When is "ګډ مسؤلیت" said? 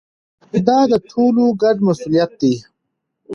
1.61-2.31